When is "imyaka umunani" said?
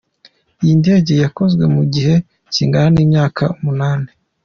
3.05-4.09